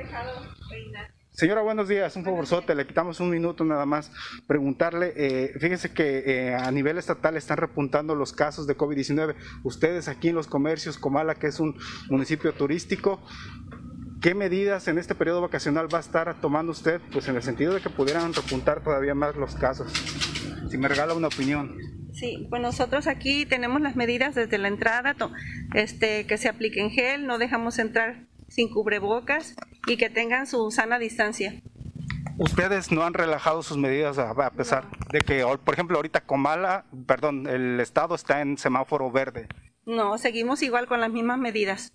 Señora, 1.31 1.63
buenos 1.63 1.89
días. 1.89 2.17
Un 2.17 2.25
favorzote, 2.25 2.75
le 2.75 2.87
quitamos 2.87 3.21
un 3.21 3.31
minuto 3.31 3.65
nada 3.65 3.87
más. 3.87 4.11
Preguntarle, 4.47 5.13
eh, 5.17 5.55
fíjense 5.61 5.93
que 5.93 6.25
eh, 6.27 6.55
a 6.55 6.71
nivel 6.73 6.99
estatal 6.99 7.37
están 7.37 7.59
repuntando 7.59 8.17
los 8.17 8.33
casos 8.33 8.67
de 8.67 8.77
COVID-19. 8.77 9.37
Ustedes 9.63 10.09
aquí 10.09 10.31
en 10.31 10.35
los 10.35 10.49
comercios, 10.49 10.99
Comala, 10.99 11.37
que 11.37 11.47
es 11.47 11.61
un 11.61 11.77
municipio 12.11 12.53
turístico, 12.55 13.23
¿qué 14.21 14.35
medidas 14.35 14.89
en 14.89 14.99
este 14.99 15.15
periodo 15.15 15.41
vacacional 15.41 15.93
va 15.93 15.99
a 15.99 16.01
estar 16.01 16.41
tomando 16.41 16.73
usted? 16.73 17.01
Pues 17.13 17.29
en 17.29 17.37
el 17.37 17.43
sentido 17.43 17.73
de 17.73 17.81
que 17.81 17.91
pudieran 17.91 18.35
repuntar 18.35 18.83
todavía 18.83 19.15
más 19.15 19.37
los 19.37 19.55
casos. 19.55 19.93
Si 20.69 20.77
me 20.77 20.89
regala 20.89 21.15
una 21.15 21.29
opinión. 21.29 21.77
Sí, 22.13 22.49
pues 22.51 22.61
nosotros 22.61 23.07
aquí 23.07 23.47
tenemos 23.47 23.81
las 23.81 23.95
medidas 23.95 24.35
desde 24.35 24.59
la 24.59 24.67
entrada, 24.67 25.15
este, 25.75 26.27
que 26.27 26.37
se 26.37 26.49
apliquen 26.49 26.91
gel, 26.91 27.27
no 27.27 27.39
dejamos 27.39 27.79
entrar 27.79 28.28
sin 28.49 28.71
cubrebocas 28.71 29.55
y 29.87 29.97
que 29.97 30.11
tengan 30.11 30.47
su 30.47 30.71
sana 30.71 30.99
distancia. 30.99 31.61
Ustedes 32.39 32.93
no 32.93 33.03
han 33.03 33.15
relajado 33.15 33.63
sus 33.63 33.77
medidas 33.77 34.19
a, 34.19 34.51
pesar 34.51 34.85
de 35.11 35.21
que, 35.21 35.45
por 35.65 35.75
ejemplo, 35.75 35.97
ahorita 35.97 36.21
Comala, 36.21 36.85
perdón, 37.07 37.47
el 37.49 37.81
estado 37.81 38.15
está 38.15 38.41
en 38.41 38.57
semáforo 38.59 39.11
verde. 39.11 39.49
No, 39.85 40.19
seguimos 40.19 40.63
igual 40.63 40.87
con 40.87 41.01
las 41.01 41.11
mismas 41.11 41.39
medidas. 41.39 41.93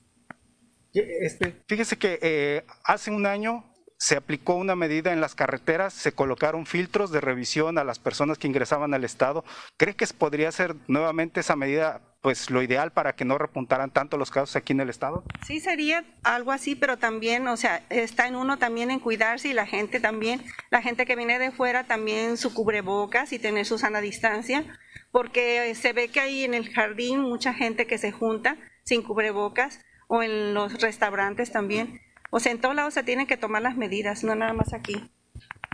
Este, 0.93 1.63
fíjese 1.67 1.97
que 1.97 2.19
eh, 2.21 2.65
hace 2.83 3.09
un 3.09 3.25
año 3.25 3.72
se 4.03 4.17
aplicó 4.17 4.55
una 4.55 4.75
medida 4.75 5.13
en 5.13 5.21
las 5.21 5.33
carreteras, 5.33 5.93
se 5.93 6.11
colocaron 6.11 6.65
filtros 6.65 7.09
de 7.09 7.21
revisión 7.21 7.77
a 7.77 7.85
las 7.85 7.99
personas 7.99 8.37
que 8.37 8.49
ingresaban 8.49 8.93
al 8.93 9.05
Estado. 9.05 9.45
¿Cree 9.77 9.95
que 9.95 10.05
podría 10.07 10.51
ser 10.51 10.75
nuevamente 10.89 11.39
esa 11.39 11.55
medida 11.55 12.01
pues 12.19 12.49
lo 12.49 12.61
ideal 12.61 12.91
para 12.91 13.15
que 13.15 13.23
no 13.23 13.37
repuntaran 13.37 13.91
tanto 13.91 14.17
los 14.17 14.29
casos 14.29 14.57
aquí 14.57 14.73
en 14.73 14.81
el 14.81 14.89
Estado? 14.89 15.23
Sí, 15.47 15.61
sería 15.61 16.03
algo 16.23 16.51
así, 16.51 16.75
pero 16.75 16.97
también, 16.97 17.47
o 17.47 17.55
sea, 17.55 17.81
está 17.89 18.27
en 18.27 18.35
uno 18.35 18.57
también 18.57 18.91
en 18.91 18.99
cuidarse 18.99 19.47
y 19.47 19.53
la 19.53 19.65
gente 19.65 20.01
también, 20.01 20.43
la 20.69 20.81
gente 20.81 21.05
que 21.05 21.15
viene 21.15 21.39
de 21.39 21.51
fuera 21.51 21.85
también 21.85 22.35
su 22.35 22.53
cubrebocas 22.53 23.31
y 23.31 23.39
tener 23.39 23.65
su 23.65 23.77
sana 23.77 24.01
distancia, 24.01 24.65
porque 25.13 25.73
se 25.75 25.93
ve 25.93 26.09
que 26.09 26.19
hay 26.19 26.43
en 26.43 26.53
el 26.53 26.69
jardín 26.73 27.21
mucha 27.21 27.53
gente 27.53 27.87
que 27.87 27.97
se 27.97 28.11
junta 28.11 28.57
sin 28.83 29.01
cubrebocas 29.01 29.79
o 30.09 30.23
en 30.23 30.53
los 30.53 30.81
restaurantes 30.81 31.53
también 31.53 32.01
O 32.35 32.39
sea, 32.39 32.51
en 32.51 32.59
todos 32.59 32.73
lados 32.73 32.95
se 32.95 33.03
tienen 33.03 33.27
que 33.27 33.37
tomar 33.37 33.61
las 33.61 33.77
medidas, 33.77 34.23
no 34.23 34.33
nada 34.33 34.53
más 34.53 34.73
aquí. 34.73 35.07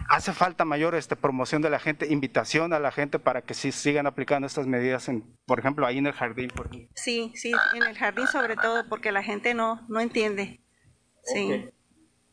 Hace 0.10 0.34
falta 0.34 0.66
mayor 0.66 0.94
este, 0.94 1.16
promoción 1.16 1.62
de 1.62 1.70
la 1.70 1.80
gente, 1.80 2.08
invitación 2.12 2.74
a 2.74 2.80
la 2.80 2.92
gente 2.92 3.18
para 3.18 3.44
que 3.44 3.54
sí 3.54 3.72
sigan 3.72 4.06
aplicando 4.06 4.46
estas 4.46 4.68
medidas, 4.68 5.08
en, 5.08 5.24
por 5.46 5.60
ejemplo, 5.60 5.88
ahí 5.88 6.00
en 6.00 6.08
el 6.08 6.12
jardín. 6.12 6.50
Por 6.50 6.70
Sí, 6.96 7.32
sí, 7.34 7.54
en 7.75 7.84
el 7.84 7.98
jardín 7.98 8.28
sobre 8.28 8.58
todo, 8.58 8.89
porque 8.89 9.13
la 9.13 9.24
gente 9.24 9.54
no, 9.54 9.86
no 9.88 10.01
entiende. 10.01 10.60
Sí. 11.24 11.70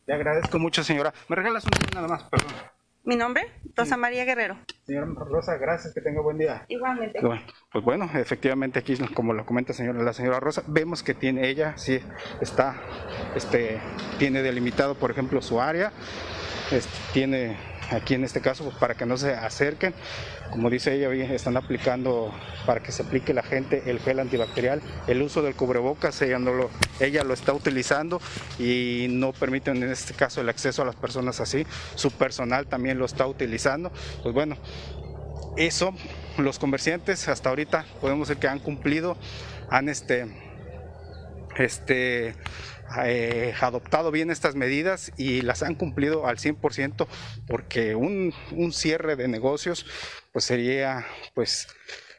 Le 0.05 0.13
agradezco 0.13 0.59
mucho, 0.59 0.83
señora. 0.83 1.13
¿Me 1.29 1.35
regalas 1.37 1.63
un 1.63 1.71
nada 1.95 2.09
más? 2.09 2.23
Perdón. 2.25 2.51
¿Mi 3.07 3.15
nombre? 3.15 3.47
Rosa 3.73 3.95
María 3.95 4.25
Guerrero. 4.25 4.57
Señora 4.85 5.07
Rosa, 5.15 5.55
gracias, 5.55 5.93
que 5.93 6.01
tenga 6.01 6.19
buen 6.19 6.37
día. 6.37 6.65
Igualmente. 6.67 7.21
pues 7.71 7.85
bueno, 7.85 8.09
efectivamente 8.13 8.79
aquí, 8.79 8.97
como 9.13 9.31
lo 9.31 9.45
comenta 9.45 9.71
señora, 9.71 10.03
la 10.03 10.11
señora 10.11 10.41
Rosa, 10.41 10.61
vemos 10.67 11.03
que 11.03 11.13
tiene 11.13 11.47
ella, 11.47 11.77
sí, 11.77 12.01
está, 12.41 12.75
este, 13.33 13.79
tiene 14.19 14.41
delimitado, 14.41 14.95
por 14.95 15.09
ejemplo, 15.09 15.41
su 15.41 15.61
área, 15.61 15.93
este, 16.71 16.89
tiene 17.13 17.57
aquí 17.91 18.13
en 18.13 18.23
este 18.23 18.41
caso, 18.41 18.63
pues 18.63 18.75
para 18.77 18.95
que 18.95 19.05
no 19.05 19.17
se 19.17 19.33
acerquen. 19.33 19.93
Como 20.51 20.69
dice 20.69 20.93
ella, 20.93 21.11
están 21.33 21.57
aplicando 21.57 22.33
para 22.65 22.81
que 22.81 22.91
se 22.91 23.03
aplique 23.03 23.33
la 23.33 23.43
gente 23.43 23.83
el 23.87 23.99
gel 23.99 24.19
antibacterial, 24.19 24.81
el 25.07 25.21
uso 25.21 25.41
del 25.41 25.55
cubrebocas, 25.55 26.21
ella, 26.21 26.39
no 26.39 26.53
lo, 26.53 26.69
ella 26.99 27.23
lo 27.23 27.33
está 27.33 27.53
utilizando 27.53 28.21
y 28.57 29.07
no 29.09 29.33
permiten 29.33 29.83
en 29.83 29.91
este 29.91 30.13
caso 30.13 30.41
el 30.41 30.49
acceso 30.49 30.81
a 30.81 30.85
las 30.85 30.95
personas 30.95 31.39
así. 31.41 31.65
Su 31.95 32.11
personal 32.11 32.67
también 32.67 32.97
lo 32.97 33.05
está 33.05 33.27
utilizando. 33.27 33.91
Pues 34.23 34.33
bueno, 34.33 34.57
eso 35.57 35.93
los 36.37 36.59
comerciantes 36.59 37.27
hasta 37.27 37.49
ahorita 37.49 37.85
podemos 37.99 38.27
decir 38.27 38.39
que 38.39 38.47
han 38.47 38.59
cumplido, 38.59 39.17
han 39.69 39.89
este, 39.89 40.27
este 41.57 42.35
eh, 43.03 43.53
adoptado 43.59 44.11
bien 44.11 44.31
estas 44.31 44.55
medidas 44.55 45.11
y 45.17 45.41
las 45.41 45.63
han 45.63 45.75
cumplido 45.75 46.27
al 46.27 46.37
100% 46.37 47.07
porque 47.47 47.95
un, 47.95 48.33
un 48.51 48.73
cierre 48.73 49.15
de 49.15 49.27
negocios 49.27 49.85
pues 50.31 50.45
sería 50.45 51.05
pues 51.33 51.67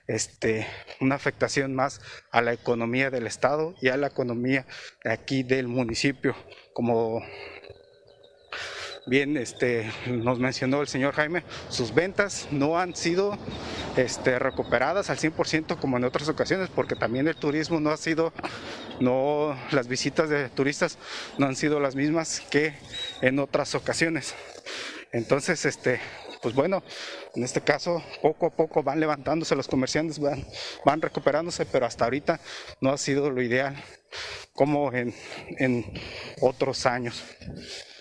este, 0.09 0.67
una 1.01 1.15
afectación 1.15 1.75
más 1.75 2.01
a 2.31 2.41
la 2.43 2.53
economía 2.53 3.11
del 3.11 3.27
estado 3.27 3.75
y 3.81 3.89
a 3.89 3.97
la 3.97 4.09
economía 4.09 4.67
aquí 5.05 5.43
del 5.43 5.69
municipio. 5.69 6.35
Como 6.73 7.23
bien 9.07 9.37
este, 9.37 9.91
nos 10.07 10.39
mencionó 10.39 10.81
el 10.81 10.89
señor 10.89 11.15
Jaime, 11.15 11.43
sus 11.69 11.95
ventas 11.95 12.49
no 12.51 12.79
han 12.79 12.95
sido 12.95 13.39
este, 13.97 14.39
recuperadas 14.39 15.11
al 15.11 15.19
100% 15.19 15.79
como 15.79 15.97
en 15.97 16.05
otras 16.05 16.29
ocasiones, 16.29 16.71
porque 16.75 16.95
también 16.95 17.29
el 17.29 17.37
turismo 17.37 17.81
no 17.81 17.91
ha 17.91 17.97
sido, 17.97 18.33
no, 19.01 19.57
las 19.71 19.89
visitas 19.89 20.29
de 20.29 20.49
turistas 20.49 20.99
no 21.39 21.47
han 21.47 21.57
sido 21.57 21.81
las 21.81 21.95
mismas 21.95 22.41
que 22.51 22.75
en 23.21 23.39
otras 23.39 23.75
ocasiones. 23.75 24.35
Entonces, 25.13 25.65
este, 25.65 26.01
pues 26.43 26.55
bueno, 26.55 26.83
en 27.35 27.45
este 27.45 27.61
caso 27.61 28.03
poco 28.23 28.47
a 28.47 28.51
poco 28.51 28.83
van 28.83 29.01
levantándose 29.01 29.57
los 29.57 29.69
comerciantes, 29.69 30.19
van, 30.19 30.45
van 30.85 31.01
recuperándose, 31.01 31.67
pero 31.67 31.87
hasta 31.87 32.05
ahorita 32.05 32.41
no 32.81 32.91
ha 32.91 32.99
sido 32.99 33.31
lo 33.31 33.43
ideal 33.43 33.77
como 34.53 34.93
en, 34.93 35.15
en 35.59 35.85
otros 36.41 36.87
años. 36.87 37.23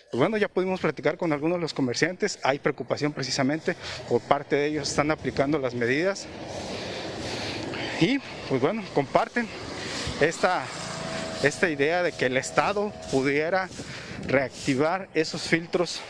Pues 0.09 0.19
bueno, 0.19 0.37
ya 0.37 0.47
pudimos 0.47 0.79
platicar 0.79 1.17
con 1.17 1.33
algunos 1.33 1.57
de 1.57 1.61
los 1.61 1.73
comerciantes, 1.73 2.39
hay 2.43 2.59
preocupación 2.59 3.11
precisamente 3.11 3.75
por 4.07 4.21
parte 4.21 4.55
de 4.55 4.67
ellos, 4.67 4.89
están 4.89 5.11
aplicando 5.11 5.59
las 5.59 5.73
medidas 5.73 6.27
y 7.99 8.19
pues 8.47 8.61
bueno, 8.61 8.83
comparten 8.93 9.47
esta, 10.21 10.65
esta 11.43 11.69
idea 11.69 12.03
de 12.03 12.11
que 12.11 12.25
el 12.27 12.37
Estado 12.37 12.91
pudiera 13.11 13.69
reactivar 14.27 15.07
esos 15.13 15.43
filtros 15.43 16.01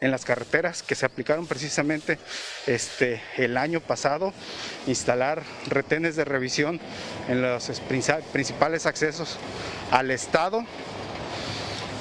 en 0.00 0.10
las 0.10 0.24
carreteras 0.24 0.82
que 0.82 0.94
se 0.94 1.06
aplicaron 1.06 1.46
precisamente 1.46 2.18
este, 2.66 3.20
el 3.36 3.56
año 3.56 3.80
pasado, 3.80 4.32
instalar 4.86 5.42
retenes 5.68 6.16
de 6.16 6.24
revisión 6.24 6.80
en 7.28 7.42
los 7.42 7.70
principales 8.32 8.86
accesos 8.86 9.38
al 9.90 10.10
Estado 10.10 10.64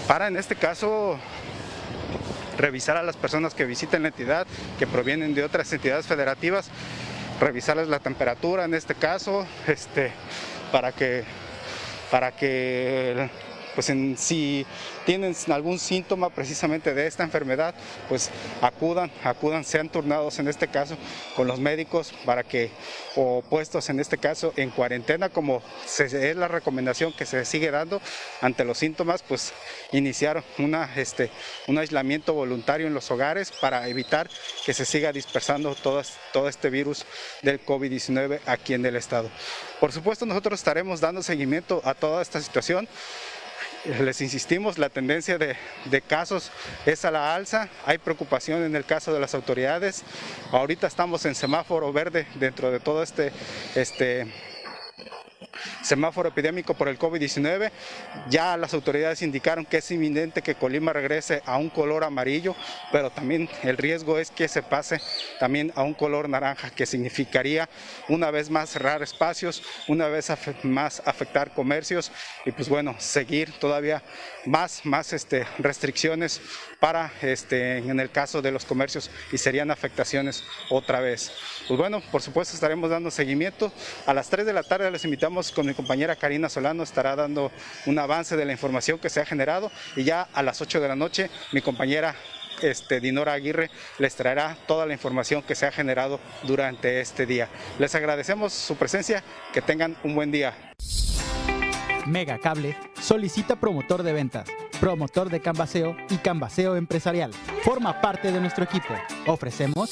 para 0.08 0.28
en 0.28 0.38
este 0.38 0.56
caso 0.56 1.20
revisar 2.58 2.98
a 2.98 3.04
las 3.04 3.16
personas 3.16 3.54
que 3.54 3.66
visiten 3.66 4.02
la 4.02 4.08
entidad, 4.10 4.48
que 4.78 4.88
provienen 4.88 5.36
de 5.36 5.44
otras 5.44 5.72
entidades 5.72 6.08
federativas, 6.08 6.70
revisarles 7.40 7.88
la 7.88 8.00
temperatura 8.00 8.66
en 8.66 8.74
este 8.74 8.96
caso, 8.96 9.46
este, 9.68 10.12
para 10.72 10.92
que 10.92 11.24
para 12.10 12.32
que 12.32 13.30
pues 13.80 13.94
si 14.20 14.66
tienen 15.06 15.34
algún 15.54 15.80
síntoma 15.80 16.30
precisamente 16.30 16.94
de 16.94 17.08
esta 17.08 17.24
enfermedad, 17.24 17.74
pues 18.10 18.30
acudan, 18.62 19.10
acudan, 19.24 19.64
sean 19.64 19.88
turnados 19.88 20.38
en 20.40 20.50
este 20.50 20.68
caso 20.68 20.98
con 21.38 21.48
los 21.48 21.62
médicos 21.62 22.14
para 22.26 22.44
que, 22.44 22.72
o 23.16 23.42
puestos 23.42 23.90
en 23.90 24.02
este 24.02 24.18
caso 24.18 24.52
en 24.58 24.70
cuarentena, 24.72 25.30
como 25.30 25.64
es 25.98 26.36
la 26.36 26.50
recomendación 26.50 27.14
que 27.14 27.26
se 27.26 27.46
sigue 27.46 27.72
dando 27.72 28.02
ante 28.42 28.66
los 28.66 28.78
síntomas, 28.78 29.24
pues 29.24 29.54
iniciar 29.94 30.44
una, 30.58 30.94
este, 30.98 31.32
un 31.68 31.78
aislamiento 31.78 32.34
voluntario 32.34 32.86
en 32.86 32.94
los 32.94 33.10
hogares 33.12 33.50
para 33.62 33.88
evitar 33.88 34.30
que 34.66 34.74
se 34.74 34.84
siga 34.84 35.14
dispersando 35.14 35.74
todo, 35.76 36.02
todo 36.34 36.50
este 36.50 36.70
virus 36.70 37.06
del 37.44 37.66
COVID-19 37.66 38.42
aquí 38.46 38.74
en 38.74 38.86
el 38.86 38.98
estado. 38.98 39.30
Por 39.80 39.94
supuesto, 39.94 40.26
nosotros 40.26 40.60
estaremos 40.60 41.00
dando 41.00 41.24
seguimiento 41.24 41.82
a 41.86 41.94
toda 41.94 42.22
esta 42.22 42.42
situación 42.42 42.90
les 43.86 44.22
insistimos, 44.22 44.78
la 44.78 44.90
tendencia 44.90 45.38
de, 45.38 45.56
casos 46.08 46.52
es 46.86 47.06
a 47.06 47.12
la 47.12 47.36
alza, 47.36 47.70
hay 47.86 47.98
preocupación 47.98 48.64
en 48.64 48.76
el 48.76 48.86
caso 48.86 49.14
de 49.14 49.20
las 49.20 49.34
autoridades, 49.36 50.04
ahorita 50.52 50.88
estamos 50.88 51.26
en 51.26 51.36
semáforo 51.36 51.92
verde 51.94 52.28
dentro 52.36 52.72
de 52.72 52.80
todo 52.80 53.04
este, 53.04 53.32
este 53.76 54.28
semáforo 55.90 56.30
epidémico 56.30 56.76
por 56.76 56.88
el 56.88 57.00
COVID-19. 57.00 57.72
Ya 58.30 58.56
las 58.58 58.76
autoridades 58.76 59.24
indicaron 59.24 59.66
que 59.66 59.78
es 59.78 59.90
inminente 59.90 60.44
que 60.44 60.54
Colima 60.54 60.94
regrese 60.94 61.42
a 61.46 61.58
un 61.58 61.70
color 61.70 62.04
amarillo, 62.04 62.56
pero 62.92 63.10
también 63.10 63.50
el 63.64 63.76
riesgo 63.76 64.20
es 64.20 64.30
que 64.30 64.48
se 64.48 64.62
pase 64.62 65.02
también 65.40 65.74
a 65.76 65.82
un 65.82 65.96
color 65.96 66.30
naranja, 66.30 66.70
que 66.70 66.86
significaría 66.86 67.68
una 68.08 68.30
vez 68.30 68.52
más 68.52 68.70
cerrar 68.70 69.02
espacios, 69.02 69.64
una 69.88 70.08
vez 70.08 70.32
más 70.62 71.02
afectar 71.06 71.54
comercios 71.56 72.12
y 72.46 72.52
pues 72.52 72.70
bueno, 72.70 72.96
seguir 73.00 73.52
todavía 73.54 74.04
más, 74.46 74.86
más 74.86 75.12
este, 75.12 75.48
restricciones 75.58 76.40
para 76.80 77.12
este, 77.24 77.78
en 77.78 78.00
el 78.00 78.12
caso 78.12 78.44
de 78.44 78.52
los 78.52 78.64
comercios 78.64 79.10
y 79.32 79.40
serían 79.40 79.72
afectaciones 79.72 80.44
otra 80.70 81.00
vez. 81.00 81.32
Pues 81.68 81.80
bueno, 81.80 82.02
por 82.12 82.22
supuesto 82.22 82.54
estaremos 82.54 82.92
dando 82.92 83.10
seguimiento. 83.10 83.72
A 84.06 84.14
las 84.14 84.30
3 84.30 84.46
de 84.46 84.54
la 84.54 84.64
tarde 84.64 84.92
les 84.92 85.04
invitamos 85.04 85.52
con 85.52 85.68
compañera 85.80 86.18
Karina 86.18 86.50
Solano, 86.50 86.84
estará 86.84 87.16
dando 87.16 87.54
un 87.86 87.98
avance 88.00 88.36
de 88.36 88.44
la 88.44 88.52
información 88.52 89.00
que 89.00 89.10
se 89.10 89.22
ha 89.22 89.26
generado 89.26 89.72
y 89.96 90.04
ya 90.04 90.28
a 90.34 90.44
las 90.44 90.60
8 90.60 90.82
de 90.82 90.90
la 90.90 90.98
noche 90.98 91.30
mi 91.54 91.62
compañera 91.62 92.16
este, 92.62 93.00
Dinora 93.00 93.32
Aguirre 93.32 93.72
les 93.98 94.14
traerá 94.14 94.58
toda 94.68 94.86
la 94.86 94.92
información 94.92 95.42
que 95.42 95.56
se 95.56 95.66
ha 95.66 95.72
generado 95.72 96.20
durante 96.44 97.00
este 97.00 97.26
día. 97.26 97.48
Les 97.80 97.96
agradecemos 97.96 98.52
su 98.52 98.76
presencia, 98.76 99.24
que 99.54 99.62
tengan 99.62 99.96
un 100.04 100.16
buen 100.16 100.34
día. 100.34 100.54
Mega 102.06 102.38
Cable 102.40 102.76
solicita 103.02 103.56
promotor 103.56 104.04
de 104.04 104.12
ventas, 104.12 104.50
promotor 104.82 105.30
de 105.30 105.40
canvaseo 105.40 105.96
y 106.10 106.18
canvaseo 106.18 106.76
empresarial. 106.76 107.32
Forma 107.64 108.02
parte 108.02 108.34
de 108.34 108.42
nuestro 108.42 108.66
equipo. 108.66 108.94
Ofrecemos 109.28 109.92